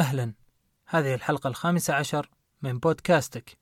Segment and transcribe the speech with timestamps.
[0.00, 0.34] أهلا.
[0.86, 2.30] هذه الحلقة الخامسة عشر
[2.62, 3.58] من بودكاستك.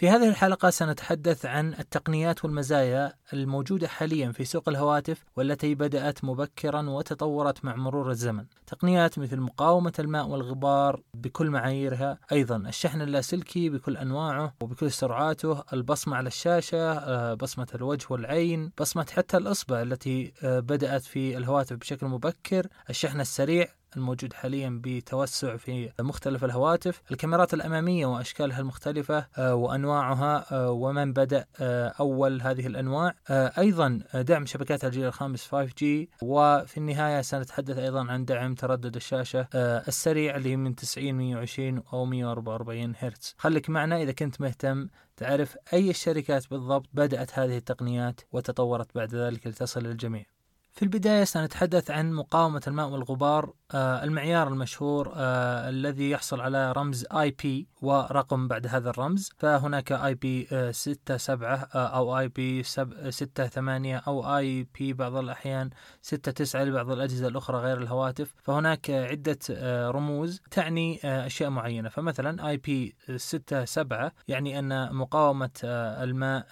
[0.00, 6.90] في هذه الحلقة سنتحدث عن التقنيات والمزايا الموجودة حاليا في سوق الهواتف والتي بدأت مبكرا
[6.90, 8.44] وتطورت مع مرور الزمن.
[8.66, 16.16] تقنيات مثل مقاومة الماء والغبار بكل معاييرها أيضا الشحن اللاسلكي بكل أنواعه وبكل سرعاته البصمة
[16.16, 22.06] على الشاشة آه، بصمة الوجه والعين بصمة حتى الإصبع التي آه، بدأت في الهواتف بشكل
[22.06, 27.02] مبكر الشحن السريع الموجود حاليا بتوسع في مختلف الهواتف.
[27.10, 33.14] الكاميرات الأمامية وأشكالها المختلفة آه، وأنواعها آه، ومن بدأ آه، أول هذه الأنواع.
[33.30, 35.84] أيضا دعم شبكات الجيل الخامس 5G
[36.22, 42.94] وفي النهاية سنتحدث أيضا عن دعم تردد الشاشة السريع اللي من 90 120 أو 144
[42.98, 43.34] هرتز.
[43.38, 49.46] خليك معنا إذا كنت مهتم تعرف أي الشركات بالضبط بدأت هذه التقنيات وتطورت بعد ذلك
[49.46, 50.39] لتصل للجميع.
[50.80, 57.04] في البداية سنتحدث عن مقاومة الماء والغبار آه المعيار المشهور آه الذي يحصل على رمز
[57.04, 57.46] IP
[57.82, 59.30] ورقم بعد هذا الرمز.
[59.38, 65.70] فهناك IP 67 آه أو IP 68 أو IP بعض الأحيان
[66.02, 68.34] 69 لبعض الأجهزة الأخرى غير الهواتف.
[68.42, 71.88] فهناك عدة آه، رموز تعني أشياء معينة.
[71.88, 72.70] فمثلا IP
[73.16, 76.46] 67 يعني أن مقاومة الماء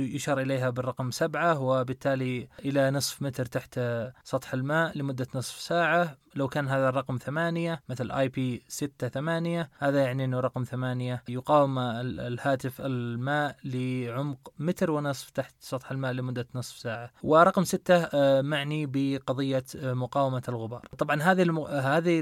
[0.00, 3.80] يشار إليها بالرقم 7 وبالتالي إلى نصف متر تحت
[4.24, 6.18] سطح الماء لمدة نصف ساعة.
[6.38, 11.22] لو كان هذا الرقم ثمانية مثل آي بي ستة ثمانية هذا يعني إنه رقم ثمانية.
[11.28, 17.10] يقاوم الهاتف الماء لعمق متر ونصف تحت سطح الماء لمدة نصف ساعة.
[17.22, 20.88] ورقم ستة آه، معني بقضية آه، مقاومة الغبار.
[20.98, 21.58] طبعا هذه الم...
[21.60, 22.20] هذه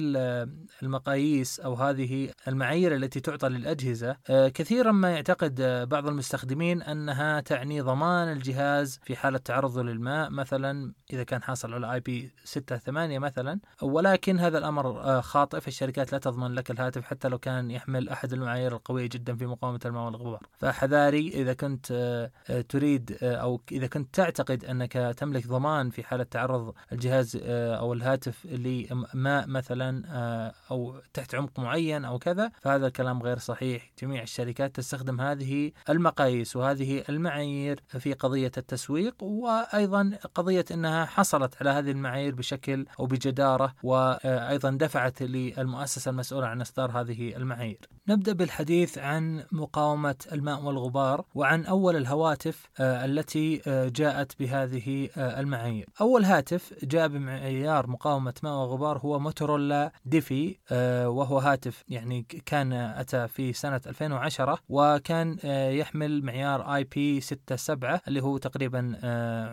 [0.82, 7.80] المقاييس أو هذه المعايير التي تعطى للأجهزة آه، كثيرا ما يعتقد بعض المستخدمين أنها تعني
[7.80, 10.30] ضمان الجهاز في حالة تعرضه للماء.
[10.30, 13.60] مثلا إذا كان حاصل على آي بي 6 8 مثلا
[14.06, 15.60] ولكن هذا الأمر آه، خاطئ.
[15.60, 19.80] فالشركات لا تضمن لك الهاتف حتى لو كان يحمل أحد المعايير القوية جدا في مقاومة
[19.84, 20.46] الماء والغبار.
[20.58, 26.24] فحذاري إذا كنت آه، آه، تريد أو إذا كنت تعتقد أنك تملك ضمان في حالة
[26.24, 30.02] تعرض الجهاز أو الهاتف لماء مثلا
[30.70, 33.90] أو تحت عمق معين أو كذا فهذا الكلام غير صحيح.
[34.02, 41.70] جميع الشركات تستخدم هذه المقاييس وهذه المعايير في قضية التسويق وأيضا قضية إنها حصلت على
[41.70, 47.88] هذه المعايير بشكل أو بجدارة وأيضا دفعت للمؤسسة المسؤولة عن إصدار هذه المعايير.
[48.08, 55.40] نبدأ بالحديث عن مقاومة الماء والغبار وعن أول الهواتف آه، التي آه، جاءت بهذه آه،
[55.40, 55.88] المعايير.
[56.00, 60.56] أول هاتف جاء بمعيار مقاومة ماء وغبار هو موتورولا ديفي
[61.06, 65.36] وهو هاتف يعني كان أتى في سنة 2010 وكان
[65.78, 68.98] يحمل معيار آي بي 67 اللي هو تقريبا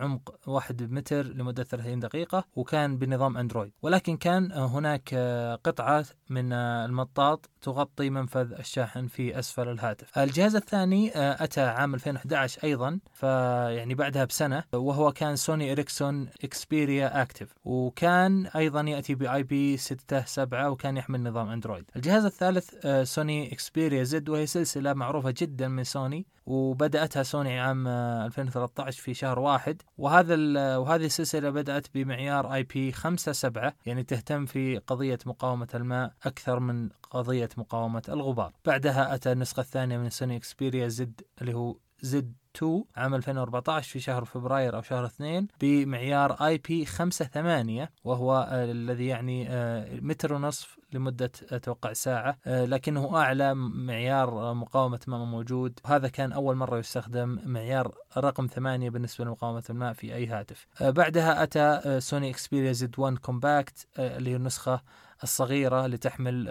[0.01, 3.71] عمق 1 متر لمدة 30 دقيقة وكان بنظام أندرويد.
[3.81, 5.16] ولكن كان هناك
[5.63, 10.17] قطعة من المطاط تغطي منفذ الشاحن في أسفل الهاتف.
[10.17, 17.53] الجهاز الثاني أتى عام 2011 أيضا فيعني بعدها بسنة وهو كان Sony Ericsson Xperia Active
[17.66, 21.85] وكان أيضا يأتي ب IP 67 وكان يحمل نظام أندرويد.
[21.95, 29.02] الجهاز الثالث Sony Xperia Z وهي سلسلة معروفة جدا من سوني وبدأتها سوني عام 2013
[29.02, 29.81] في شهر واحد.
[29.98, 30.36] وهذا
[30.78, 37.50] وهذه السلسلة بدأت بمعيار IP 57 يعني تهتم في قضية مقاومة الماء أكثر من قضية
[37.58, 38.54] مقاومة الغبار.
[38.66, 44.00] بعدها أتى النسخة الثانية من Sony Xperia Z اللي هو Z 2 عام 2014 في
[44.00, 51.31] شهر فبراير أو شهر 2 بمعيار IP 58 وهو الذي يعني آه، متر ونصف لمدة
[51.52, 52.38] أتوقع ساعة.
[52.46, 55.80] آه، لكنه أعلى معيار مقاومة ماء موجود.
[55.86, 60.68] هذا كان أول مرة يستخدم معيار رقم ثمانية بالنسبة لمقاومة الماء في أي هاتف.
[60.81, 64.81] آه، بعدها أتى Sony Xperia Z 1 Compact اللي هي النسخة
[65.24, 66.48] الصغيرة اللي تحمل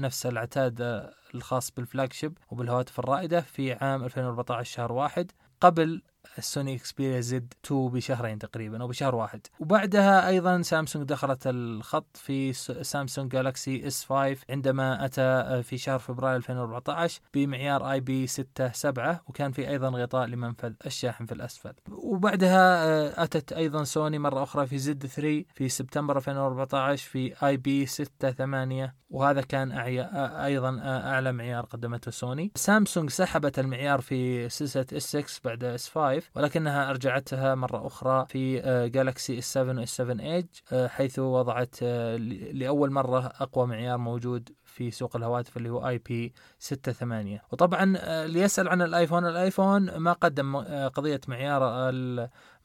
[0.00, 5.32] نفس العتاد الخاص بال flagship وبالهواتف الرائدة في عام 2014 شهر واحد.
[5.60, 6.02] قبل
[6.38, 9.40] ال Sony Xperia Z 2 بشهرين تقريبا أو بشهر واحد.
[9.60, 16.36] وبعدها أيضا سامسونج دخلت الخط في Samsung Galaxy S 5 عندما أتى في شهر فبراير
[16.36, 21.72] 2014 بمعيار IP 6 7 وكان في أيضا غطاء لمنفذ الشاحن في الأسفل.
[21.90, 27.86] وبعدها آه، أتت أيضا سوني مرة أخرى في Z 3 في سبتمبر 2014 في IP
[27.86, 30.00] 6 8 وهذا كان أعي...
[30.44, 32.52] أيضا أعلى معيار قدمته سوني.
[32.54, 38.60] سامسونج سحبت المعيار في سلسلة S 6 بعد S 5 ولكنها أرجعتها مرة أخرى في
[38.94, 40.46] جالكسي اس 7 واس 7 ايج
[40.88, 42.16] حيث وضعت آه،
[42.52, 48.40] لأول مرة أقوى معيار موجود في سوق الهواتف اللي هو IP 68 وطبعا آه، اللي
[48.40, 51.90] يسأل عن الآيفون الآيفون ما قدم آه، قضية معيار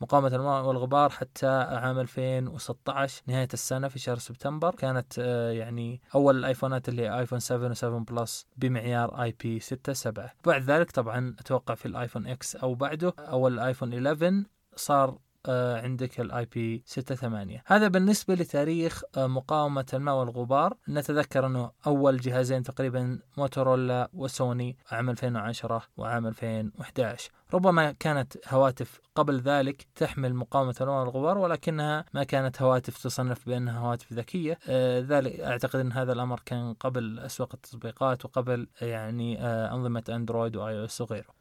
[0.01, 4.75] مقاومة الماء والغبار حتى عام 2016 نهاية السنة في شهر سبتمبر.
[4.75, 5.17] كانت
[5.51, 11.35] يعني أول الآيفونات اللي آيفون 7 و7 Plus بمعيار IP 6 7 بعد ذلك طبعا
[11.39, 14.43] أتوقع في الآيفون X أو بعده أو الآيفون 11
[14.75, 20.77] صار آه، عندك ال IP 68 هذا بالنسبة لتاريخ آه، مقاومة الماء والغبار.
[20.89, 29.39] نتذكر أنه أول جهازين تقريبا موتورولا وسوني عام 2010 وعام 2011 ربما كانت هواتف قبل
[29.39, 34.59] ذلك تحمل مقاومة الماء والغبار ولكنها ما كانت هواتف تصنف بأنها هواتف ذكية.
[34.67, 40.79] آه، ذلك أعتقد أن هذا الأمر كان قبل أسواق التطبيقات وقبل يعني أنظمة أندرويد و
[40.79, 41.40] iOS وغيره.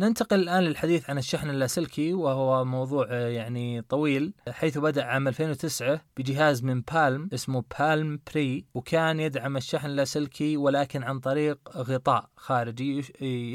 [0.00, 6.00] ننتقل الآن للحديث عن الشحن اللاسلكي وهو موضوع آه، يعني طويل حيث بدأ عام 2009
[6.16, 13.04] بجهاز من Palm اسمه Palm Pre وكان يدعم الشحن اللاسلكي ولكن عن طريق غطاء خارجي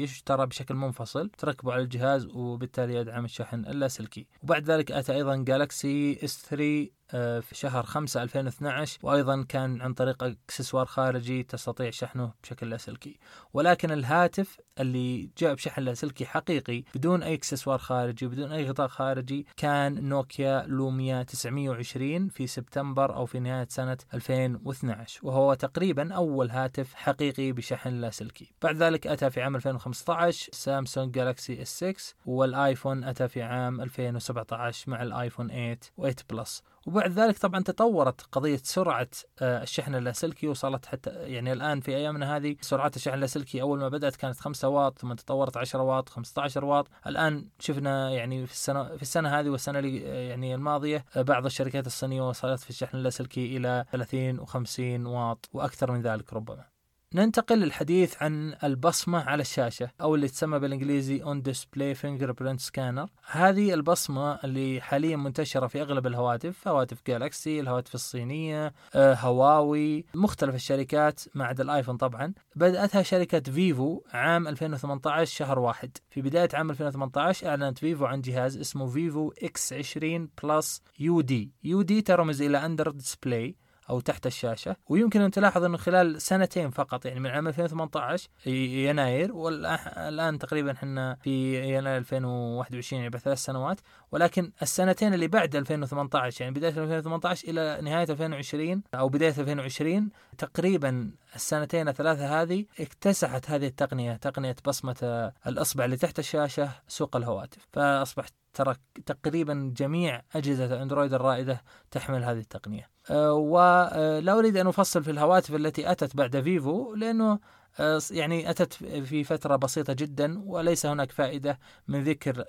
[0.02, 4.26] يشترى بشكل منفصل تركبه على الجهاز وبالتالي يدعم الشحن اللاسلكي.
[4.42, 9.94] وبعد ذلك أتى أيضا Galaxy S 3 آه، في شهر 5 2012 وأيضا كان عن
[9.94, 13.18] طريق أكسسوار خارجي تستطيع شحنه بشكل لاسلكي
[13.52, 19.46] ولكن الهاتف اللي جاء بشحن لاسلكي حقيقي بدون أي أكسسوار خارجي بدون أي غطاء خارجي
[19.56, 26.94] كان Nokia Lumia 920 في سبتمبر أو في نهاية سنة 2012 وهو تقريبا أول هاتف
[26.94, 31.94] حقيقي بشحن لاسلكي بعد ذلك أتى في عام 2015 Samsung Galaxy S 6
[32.26, 38.60] والآيفون أتى في عام 2017 مع الآيفون 8 و8 Plus وبعد ذلك طبعا تطورت قضية
[38.62, 39.08] سرعة
[39.40, 43.88] آه، الشحن اللاسلكي وصلت حتى يعني الآن في أيامنا هذه سرعات الشحن اللاسلكي أول ما
[43.88, 46.88] بدأت كانت 5 واط ثم تطورت 10 واط 15 واط.
[47.06, 51.44] الآن شفنا يعني في السنة في السنة هذه والسنة اللي آه، يعني الماضية آه، بعض
[51.44, 56.71] الشركات الصينية وصلت في الشحن اللاسلكي إلى 30 و50 واط وأكثر من ذلك ربما.
[57.14, 63.08] ننتقل للحديث عن البصمة على الشاشة أو اللي تسمى بالإنجليزي On Display Fingerprint Scanner.
[63.30, 70.54] هذه البصمة اللي حاليا منتشرة في أغلب الهواتف هواتف جالكسي الهواتف الصينية آه، هواوي مختلف
[70.54, 72.32] الشركات ما عدا الآيفون طبعا.
[72.56, 75.96] بدأتها شركة Vivo عام 2018 شهر واحد.
[76.10, 82.02] في بداية عام 2018 أعلنت Vivo عن جهاز اسمه Vivo X 20 Plus UD UD
[82.02, 83.56] ترمز إلى under display
[83.90, 84.76] أو تحت الشاشة.
[84.88, 91.16] ويمكن أن تلاحظ انه خلال سنتين فقط يعني من عام 2018 يناير والان تقريبا إحنا
[91.22, 93.80] في يناير 2021 يعني بثلاث سنوات.
[94.12, 101.10] ولكن السنتين اللي بعد 2018 يعني بداية 2018 إلى نهاية 2020 أو بداية 2020 تقريبا
[101.34, 107.66] السنتين الثلاثة هذه اكتسحت هذه التقنية تقنية بصمة الأصبع اللي تحت الشاشة سوق الهواتف.
[107.72, 108.74] فأصبحت ترى
[109.06, 112.91] تقريبا جميع أجهزة أندرويد الرائدة تحمل هذه التقنية.
[113.10, 117.38] ولا أريد أن أفصل في الهواتف التي أتت بعد فيفو لأنه
[117.80, 121.58] أه يعني أتت في فترة بسيطة جدا وليس هناك فائدة
[121.88, 122.44] من ذكر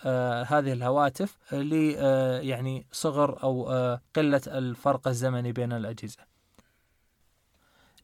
[0.48, 1.74] هذه الهواتف ل
[2.44, 3.64] يعني صغر أو
[4.16, 6.33] قلة الفرق الزمني بين الأجهزة.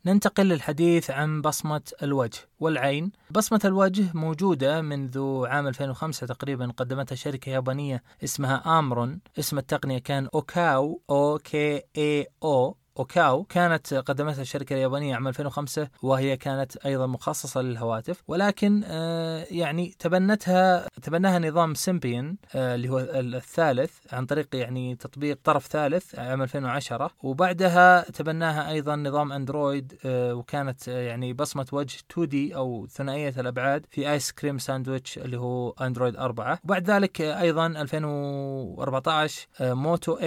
[0.09, 3.11] ننتقل للحديث عن بصمة الوجه والعين.
[3.31, 9.19] بصمة الوجه موجودة منذ عام 2005 تقريبا قدمتها شركة يابانية اسمها آمرون.
[9.39, 12.77] اسم التقنية كان أوكاو أو كي إي أو.
[12.99, 18.23] أوكاو كانت قدمتها الشركة اليابانية عام 2005 وهي كانت أيضا مخصصة للهواتف.
[18.27, 25.39] ولكن آه، يعني تبنتها تبناها نظام Symbian آه، اللي هو الثالث عن طريق يعني تطبيق
[25.43, 32.55] طرف ثالث عام 2010 وبعدها تبناها أيضا نظام أندرويد آه، وكانت يعني بصمة وجه 2D
[32.55, 39.47] أو ثنائية الأبعاد في Ice Cream Sandwich اللي هو أندرويد 4 وبعد ذلك أيضا 2014
[39.61, 40.25] Moto آه،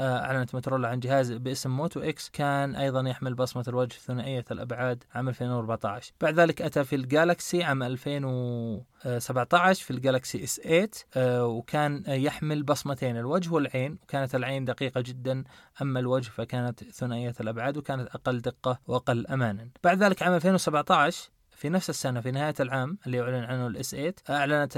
[0.00, 5.28] أعلنت موتورولا عن جهاز باسم Moto X كان أيضا يحمل بصمة الوجه ثنائية الأبعاد عام
[5.28, 12.02] 2014 بعد ذلك أتى في ال Galaxy عام 2017 في ال Galaxy S8 آه، وكان
[12.06, 15.44] يحمل بصمتين الوجه والعين وكانت العين دقيقة جدا
[15.82, 19.68] أما الوجه فكانت ثنائية الأبعاد وكانت أقل دقة وأقل أمانا.
[19.84, 24.14] بعد ذلك عام 2017 في نفس السنة في نهاية العام اللي أعلن عنه ال S8
[24.30, 24.72] أعلنت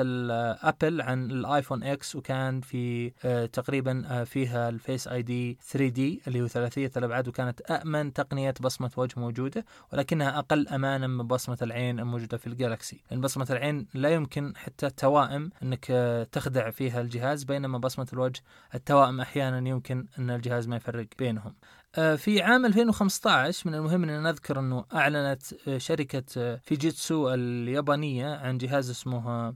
[0.63, 6.23] أبل عن ال iPhone X وكان في آه، تقريبا آه، فيها ال Face ID 3D
[6.27, 11.59] اللي هو ثلاثية الأبعاد وكانت أأمن تقنية بصمة وجه موجودة ولكنها أقل أمانا من بصمة
[11.63, 16.71] العين الموجودة في ال Galaxy لأن بصمة العين لا يمكن حتى التوائم أنك آه، تخدع
[16.71, 18.43] فيها الجهاز بينما بصمة الوجه
[18.75, 21.55] التوائم أحيانا يمكن أن الجهاز ما يفرق بينهم.
[22.16, 28.59] في عام 2015 من المهم ان نذكر أنه أعلنت آه، شركة آه، Fujitsu اليابانية عن
[28.59, 29.54] جهاز اسمه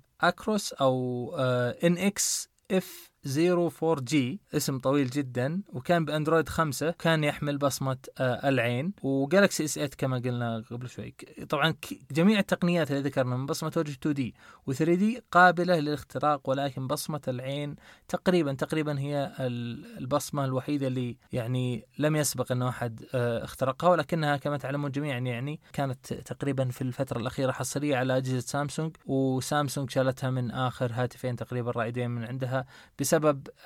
[1.84, 4.16] NX F-04G
[4.54, 10.18] اسم طويل جدا وكان بأندرويد 5 كان يحمل بصمة آه، العين و Galaxy S8 كما
[10.18, 11.14] قلنا قبل شوي.
[11.48, 11.74] طبعا
[12.10, 14.34] جميع التقنيات اللي ذكرنا من بصمة وجه 2D
[14.70, 17.76] و3 دي قابلة للاختراق ولكن بصمة العين
[18.08, 24.56] تقريبا تقريبا هي البصمة الوحيدة اللي يعني لم يسبق إنه أحد آه، اخترقها ولكنها كما
[24.56, 30.50] تعلمون جميعا يعني كانت تقريبا في الفترة الأخيرة حصرية على أجهزة سامسونج وسامسونج شالتها من
[30.50, 32.66] آخر هاتفين تقريبا رائدين من عندها
[33.00, 33.13] بسبب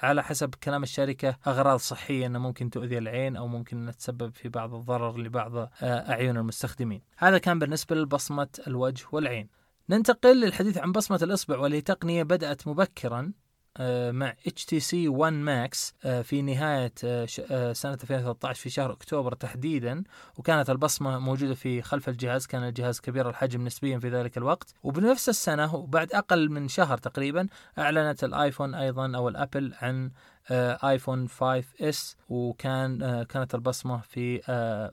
[0.03, 4.75] على حسب كلام الشركة أغراض صحية أنه ممكن تؤذي العين أو ممكن تسبب في بعض
[4.75, 7.03] الضرر لبعض آه، أعين المستخدمين.
[7.17, 9.49] هذا كان بالنسبة لبصمة الوجه والعين.
[9.91, 13.33] ننتقل للحديث عن بصمة الإصبع واللي تقنية بدأت مبكرا.
[13.81, 20.05] آه، مع HTC One Max آه، في نهاية آه، سنة 2013 في شهر أكتوبر تحديدا.
[20.37, 24.75] وكانت البصمة موجودة في خلف الجهاز كان الجهاز كبير الحجم نسبيا في ذلك الوقت.
[24.83, 30.11] وبنفس السنة وبعد أقل من شهر تقريبا أعلنت الآيفون أيضا أو الأبل عن
[30.51, 32.17] آيفون 5 إس.
[32.29, 34.41] وكان كانت البصمة في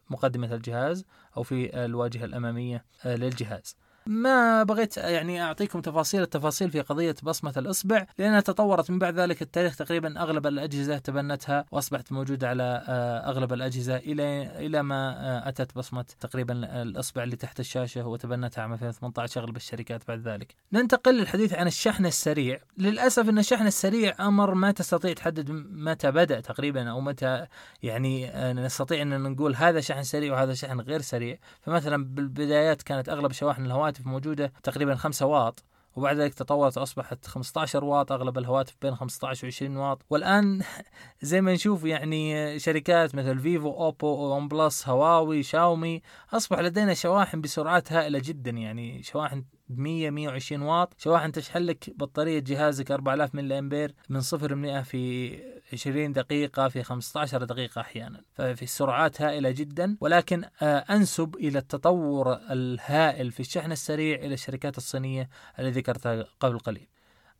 [0.09, 1.05] مقدمة الجهاز
[1.37, 3.75] أو في الواجهة الأمامية للجهاز.
[4.07, 9.41] ما بغيت يعني أعطيكم تفاصيل التفاصيل في قضية بصمة الأصبع لأنها تطورت من بعد ذلك
[9.41, 15.49] التاريخ تقريبا أغلب الأجهزة تبنتها وأصبحت موجودة على آه، أغلب الأجهزة إلى إلى ما آه،
[15.49, 20.55] أتت بصمة تقريبا الأصبع اللي تحت الشاشة وتبنتها عام 2018 اغلب الشركات بعد ذلك.
[20.73, 26.39] ننتقل للحديث عن الشحن السريع، للأسف إن الشحن السريع أمر ما تستطيع تحدد متى بدأ
[26.39, 27.45] تقريبا أو متى
[27.83, 33.09] يعني آه، نستطيع أن نقول هذا شحن سريع وهذا شحن غير سريع، فمثلا بالبدايات كانت
[33.09, 35.63] أغلب شواحن الهواتف الهواتف موجودة تقريبا 5 واط
[35.95, 40.05] وبعد ذلك تطورت أصبحت 15 واط أغلب الهواتف بين 15 و 20 واط.
[40.09, 40.61] والآن
[41.21, 46.01] زي ما نشوف يعني شركات مثل Vivo Oppo OnePlus هواوي شاومي
[46.33, 50.93] أصبح لدينا شواحن بسرعات هائلة جدا يعني شواحن 100 120 واط.
[50.97, 55.35] شواحن تشحن لك بطارية جهازك 4000 ملي أمبير من 0 ل 100 في
[55.73, 58.21] 20 دقيقة في 15 دقيقة أحيانا.
[58.33, 64.77] ففي سرعات هائلة جدا ولكن آه، أنسب إلى التطور الهائل في الشحن السريع إلى الشركات
[64.77, 65.29] الصينية
[65.59, 66.87] التي ذكرتها قبل قليل.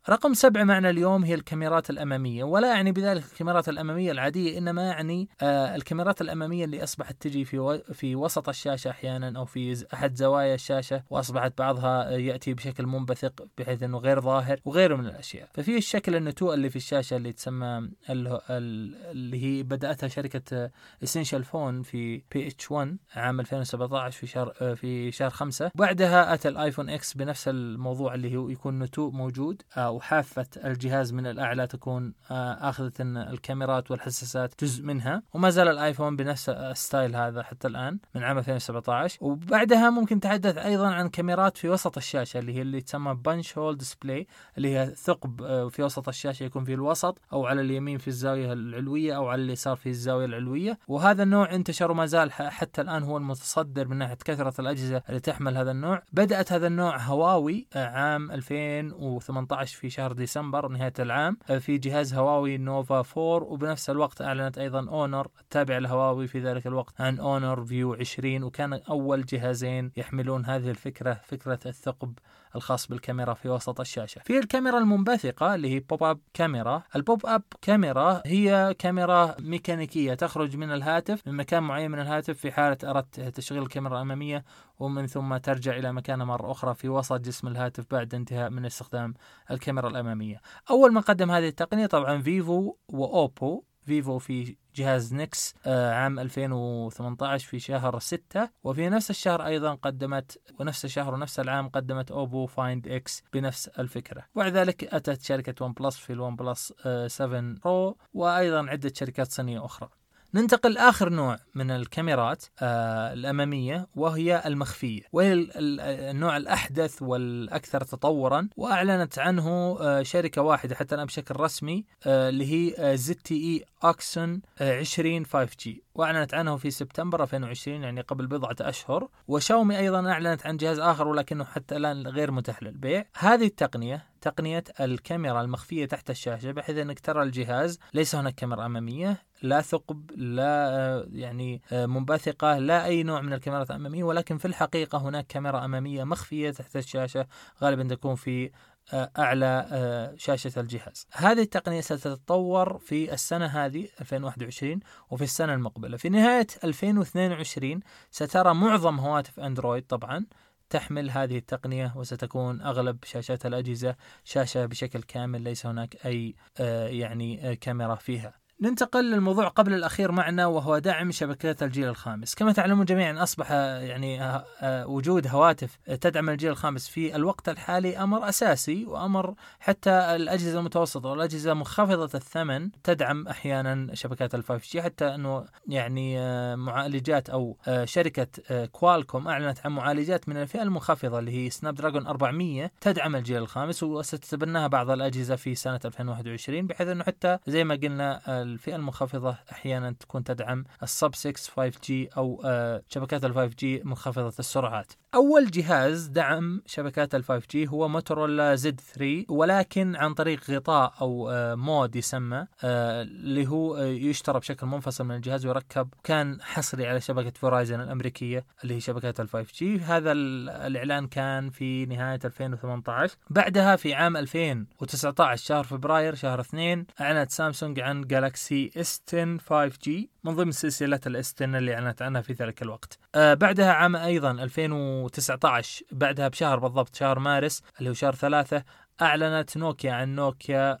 [0.08, 5.28] رقم سبعة معنا اليوم هي الكاميرات الأمامية ولا يعني بذلك الكاميرات الأمامية العادية إنما يعني
[5.42, 7.78] آه الكاميرات الأمامية اللي أصبحت تجي في و...
[7.78, 13.82] في وسط الشاشة أحيانا أو في أحد زوايا الشاشة وأصبحت بعضها يأتي بشكل منبثق بحيث
[13.82, 15.48] أنه غير ظاهر وغيره من الأشياء.
[15.54, 20.70] ففي الشكل النتوء اللي في الشاشة اللي تسمى اللي هي بدأتها شركة
[21.02, 26.54] Essential Phone في PH-1 عام 2017 في شهر آه، في شهر 5 بعدها أتى ال
[26.54, 32.12] iPhone X بنفس الموضوع اللي هو يكون نتوء موجود آه وحافة الجهاز من الأعلى تكون
[32.30, 35.22] آه، أخذة الكاميرات والحساسات جزء منها.
[35.34, 40.58] وما زال الآيفون بنفس ال style هذا حتى الآن من عام 2017 وبعدها ممكن تحدث
[40.58, 44.86] أيضا عن كاميرات في وسط الشاشة اللي هي اللي تسمى punch hole display اللي هي
[44.86, 49.28] ثقب آه، في وسط الشاشة يكون في الوسط أو على اليمين في الزاوية العلوية أو
[49.28, 50.78] على اليسار في الزاوية العلوية.
[50.88, 55.56] وهذا النوع انتشر وما زال حتى الآن هو المتصدر من ناحية كثرة الأجهزة اللي تحمل
[55.56, 56.02] هذا النوع.
[56.12, 61.78] بدأت هذا النوع هواوي آه، عام 2018 في في شهر ديسمبر نهاية العام آه، في
[61.78, 67.18] جهاز هواوي Nova 4 وبنفس الوقت أعلنت أيضا Honor التابع لهواوي في ذلك الوقت عن
[67.18, 72.18] Honor View 20 وكان أول جهازين يحملون هذه الفكرة فكرة الثقب.
[72.56, 74.20] الخاص بالكاميرا في وسط الشاشة.
[74.24, 80.72] في الكاميرا المنبثقة اللي هي pop-up camera ال pop-up camera هي كاميرا ميكانيكية تخرج من
[80.72, 84.44] الهاتف من مكان معين من الهاتف في حالة أردت تشغيل الكاميرا الأمامية
[84.78, 89.14] ومن ثم ترجع إلى مكانها مرة أخرى في وسط جسم الهاتف بعد انتهاء من استخدام
[89.50, 90.40] الكاميرا الأمامية.
[90.70, 96.18] أول ما قدم هذه التقنية طبعا Vivo و Oppo Vivo في جهاز NEX آه، عام
[96.18, 102.46] 2018 في شهر 6 وفي نفس الشهر أيضا قدمت ونفس الشهر ونفس العام قدمت Oppo
[102.46, 104.24] Find X بنفس الفكرة.
[104.34, 106.72] وبعد ذلك أتت شركة OnePlus في ال OnePlus
[107.06, 109.88] 7 Pro وأيضا عدة شركات صينية أخرى.
[110.36, 115.02] ننتقل لآخر نوع من الكاميرات آه الأمامية وهي المخفية.
[115.12, 122.28] وهي النوع الأحدث والأكثر تطورا وأعلنت عنه آه شركة واحدة حتى الآن بشكل رسمي آه
[122.28, 129.08] اللي هي ZTE Axon 20 5G وأعلنت عنه في سبتمبر 2020 يعني قبل بضعة أشهر.
[129.28, 134.64] وشاومي أيضا أعلنت عن جهاز آخر ولكنه حتى الآن غير متاح للبيع هذه التقنية تقنية
[134.80, 141.06] الكاميرا المخفية تحت الشاشة بحيث أنك ترى الجهاز ليس هناك كاميرا أمامية لا ثقب لا
[141.12, 146.50] يعني منبثقة لا أي نوع من الكاميرات الأمامية ولكن في الحقيقة هناك كاميرا أمامية مخفية
[146.50, 147.26] تحت الشاشة
[147.62, 148.50] غالبا تكون في
[148.94, 151.06] أعلى آه، شاشة الجهاز.
[151.12, 154.80] هذه التقنية ستتطور في السنة هذه 2021
[155.10, 155.96] وفي السنة المقبلة.
[155.96, 157.80] في نهاية 2022
[158.10, 160.26] سترى معظم هواتف أندرويد طبعا
[160.70, 167.50] تحمل هذه التقنية وستكون أغلب شاشات الأجهزة شاشة بشكل كامل ليس هناك أي آه، يعني
[167.50, 168.45] آه، كاميرا فيها.
[168.60, 172.34] ننتقل للموضوع قبل الأخير معنا وهو دعم شبكات الجيل الخامس.
[172.34, 177.98] كما تعلمون جميعا أصبح يعني آه، آه، وجود هواتف تدعم الجيل الخامس في الوقت الحالي
[177.98, 184.82] أمر أساسي وأمر حتى الأجهزة المتوسطة والأجهزة منخفضة الثمن تدعم أحيانا شبكات ال 5G.
[184.82, 188.26] حتى أنه يعني آه، معالجات أو شركة
[188.66, 194.66] كوالكوم أعلنت عن معالجات من الفئة المنخفضة اللي هي Snapdragon 400 تدعم الجيل الخامس وستتبناها
[194.66, 200.24] بعض الأجهزة في سنة 2021 بحيث أنه حتى زي ما قلنا الفئة المنخفضة أحيانا تكون
[200.24, 204.92] تدعم ال sub-6 5G أو آه، شبكات ال 5G منخفضة السرعات.
[205.14, 211.54] أول جهاز دعم شبكات ال 5G هو موتورولا Z3 ولكن عن طريق غطاء أو آه،
[211.54, 215.88] mod يسمى آه، اللي هو يشترى بشكل منفصل من الجهاز ويركب.
[216.04, 221.86] كان حصري على شبكة Verizon الأمريكية اللي هي شبكات ال 5G هذا الإعلان كان في
[221.86, 228.70] نهاية 2018 بعدها في عام 2019 شهر فبراير شهر 2 أعلنت سامسونج عن Galaxy Galaxy
[228.76, 229.90] S10 5G
[230.24, 232.98] من ضمن سلسلة ال S10 اللي أعلنت عنها في ذلك الوقت.
[233.14, 238.64] آه بعدها عام أيضا 2019 بعدها بشهر بالضبط شهر مارس اللي هو شهر ثلاثة
[239.02, 240.78] أعلنت نوكيا عن نوكيا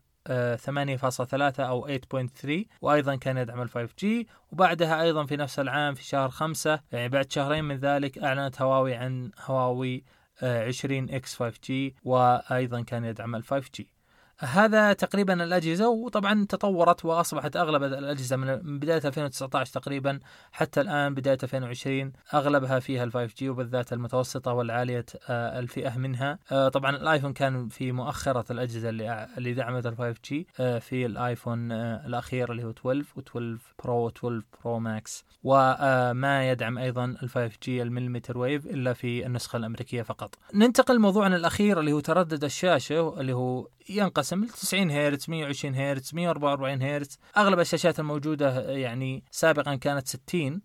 [0.56, 4.04] 8.3 آه، أو 8.3 وأيضا كان يدعم ال 5G
[4.52, 8.94] وبعدها أيضا في نفس العام في شهر 5 يعني بعد شهرين من ذلك أعلنت هواوي
[8.94, 10.04] عن هواوي
[10.42, 11.72] 20 X 5G
[12.04, 13.95] وأيضا كان يدعم ال 5G.
[14.38, 20.20] هذا تقريبا الأجهزة وطبعا تطورت وأصبحت أغلب الأجهزة من بداية 2019 تقريبا
[20.52, 26.38] حتى الآن بداية 2020 أغلبها فيها ال 5G وبالذات المتوسطة والعالية آه، الفئة منها.
[26.52, 31.72] آه، طبعا الآيفون كان في مؤخرة الأجهزة اللي اللي دعمت ال 5G آه، في الآيفون
[31.72, 34.24] الأخير اللي هو 12 و12 Pro و12
[34.64, 35.24] Pro Max.
[35.44, 40.34] وما يدعم أيضا ال 5G ال millimeter wave إلا في النسخة الأمريكية فقط.
[40.54, 46.14] ننتقل لموضوعنا الأخير اللي هو تردد الشاشة اللي هو ينقسم ل 90 هرتز 120 هرتز
[46.14, 47.18] 144 هرتز.
[47.36, 50.60] أغلب الشاشات الموجودة يعني سابقا كانت 60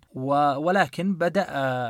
[0.57, 1.45] ولكن بدأ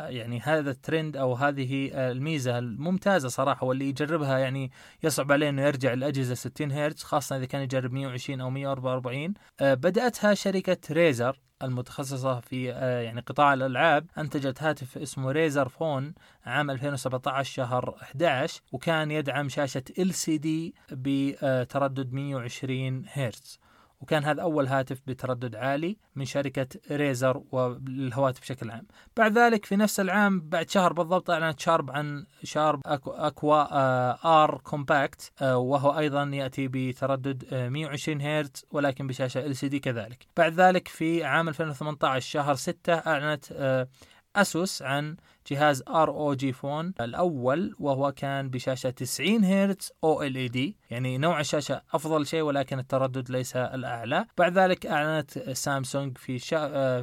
[0.10, 4.72] يعني هذا الترند أو هذه الميزة الممتازة صراحة واللي يجربها يعني
[5.04, 10.34] يصعب عليه إنه يرجع لاجهزه 60 هرتز خاصة إذا كان يجرب 120 أو 144 بدأتها
[10.34, 16.14] شركة ريزر المتخصصة في آه، يعني قطاع الألعاب أنتجت هاتف اسمه ريزر فون
[16.46, 20.48] عام 2017 شهر 11 وكان يدعم شاشة LCD
[20.92, 23.60] بتردد 120 هرتز.
[24.02, 28.88] وكان هذا أول هاتف بتردد عالي من شركة Razer والهواتف بشكل عام.
[29.18, 35.32] بعد ذلك في نفس العام بعد شهر بالضبط أعلنت شارب عن Sharp Aquos R Compact
[35.42, 40.28] وهو أيضا يأتي بتردد 120 آه، هرتز ولكن بشاشة LCD كذلك.
[40.38, 43.88] بعد ذلك في عام 2018 شهر 6 أعلنت آه،
[44.36, 45.16] ASUS عن
[45.52, 52.42] جهاز ROG Phone الأول وهو كان بشاشة 90 هرتز OLED يعني نوع الشاشة أفضل شيء
[52.42, 54.26] ولكن التردد ليس الأعلى.
[54.38, 56.40] بعد ذلك أعلنت سامسونج في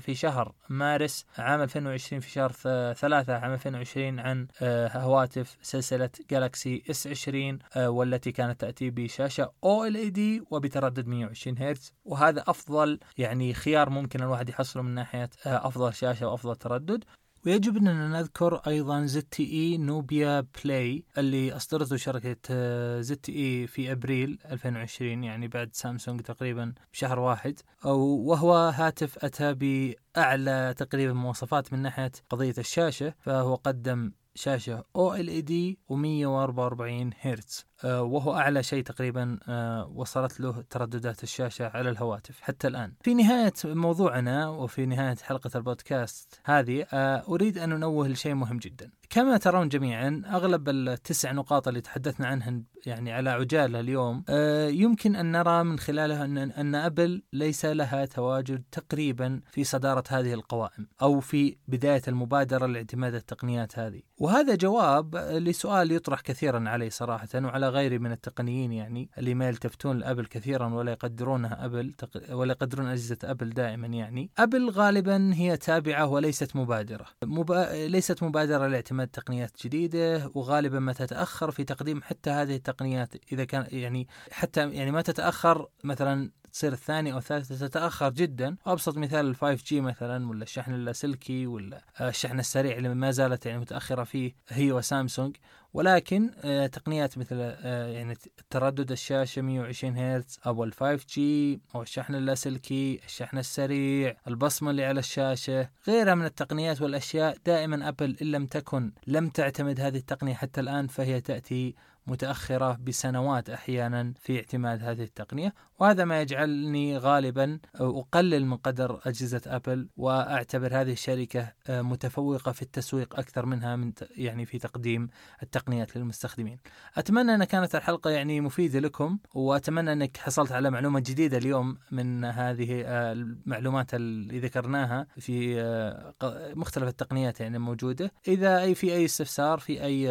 [0.01, 2.53] في شهر مارس عام 2020 في شهر
[2.93, 9.53] ثلاثة عام 2020 عن آه، هواتف سلسلة Galaxy S 20 آه، والتي كانت تأتي بشاشة
[9.65, 11.93] OLED وبتردد 120 هرتز.
[12.05, 17.05] وهذا أفضل يعني خيار ممكن الواحد يحصله من ناحية آه، أفضل شاشة وأفضل تردد.
[17.49, 19.07] ويجب أننا نذكر أيضا
[19.53, 26.75] إي Nubia Play اللي أصدرته شركة آه، ZTE في أبريل 2020 يعني بعد سامسونج تقريبا
[26.93, 27.59] بشهر واحد.
[27.85, 35.53] وهو هاتف أتى بأعلى تقريبا مواصفات من ناحية قضية الشاشة فهو قدم شاشة OLED
[35.93, 37.65] و144 هرتز.
[37.65, 42.93] آه، وهو أعلى شيء تقريبا آه، وصلت له ترددات الشاشة على الهواتف حتى الآن.
[43.03, 48.91] في نهاية موضوعنا وفي نهاية حلقة البودكاست هذه آه، أريد أن أنوه لشيء مهم جدا.
[49.11, 54.25] كما ترون جميعا أغلب التسع نقاط اللي تحدثنا عنهن يعني على عجالة اليوم
[54.69, 56.25] يمكن أن نرى من خلالها
[56.61, 63.15] أن أبل ليس لها تواجد تقريبا في صدارة هذه القوائم أو في بداية المبادرة لاعتماد
[63.15, 64.03] التقنيات هذه.
[64.19, 69.99] وهذا جواب لسؤال يطرح كثيرا علي صراحة وعلى غيري من التقنيين يعني اللي ما يلتفتون
[69.99, 71.95] لأبل كثيرا ولا يقدرونها أبل
[72.31, 74.31] ولا يقدرون أجهزة أبل دائما يعني.
[74.39, 77.07] أبل غالبا هي تابعة وليست مبادرة.
[77.25, 77.87] مبا...
[77.87, 83.67] ليست مبادرة لاعتماد تقنيات جديدة وغالبا ما تتأخر في تقديم حتى هذه التقنيات إذا كان
[83.71, 88.57] يعني حتى يعني ما تتأخر مثلا تصير الثانية أو الثالثة تتأخر جدا.
[88.67, 93.59] وأبسط مثال ال 5G مثلا ولا الشحن اللاسلكي ولا الشحن السريع اللي ما زالت يعني
[93.59, 95.37] متأخرة فيه هي وسامسونج
[95.75, 98.15] ولكن آه، تقنيات مثل آه، يعني
[98.51, 105.01] تردد الشاشة 120 هرتز أو ال 5G أو الشحن اللاسلكي، الشحن السريع، البصمة اللي على
[105.01, 107.37] الشاشة، غيرها من التقنيات والأشياء.
[107.47, 111.75] دائما أبل إن لم تكن لم تعتمد هذه التقنية حتى الآن فهي تأتي
[112.07, 115.55] متأخرة بسنوات أحيانا في اعتماد هذه التقنية.
[115.79, 122.63] وهذا ما يجعلني غالبا أقلل من قدر أجهزة أبل وأعتبر هذه الشركة آه، متفوقة في
[122.63, 125.09] التسويق أكثر منها من يعني في تقديم
[125.43, 126.59] التقنيات للمستخدمين.
[126.97, 132.25] أتمنى أن كانت الحلقة يعني مفيدة لكم وأتمنى أنك حصلت على معلومة جديدة اليوم من
[132.25, 138.13] هذه آه، المعلومات اللي ذكرناها في آه، مختلف التقنيات يعني موجودة.
[138.29, 140.09] إذا أي في أي استفسار في أي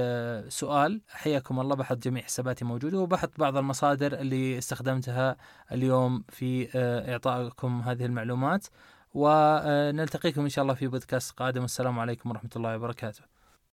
[0.49, 1.75] سؤال حياكم الله.
[1.75, 5.37] بحط جميع حساباتي موجودة وبحط بعض المصادر اللي استخدمتها
[5.71, 8.67] اليوم في آه، إعطائكم هذه المعلومات
[9.13, 11.61] ونلتقيكم إن شاء الله في بودكاست قادم.
[11.61, 13.36] والسلام عليكم ورحمة الله وبركاته.